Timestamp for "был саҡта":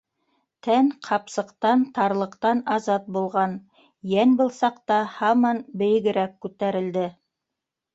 4.43-5.01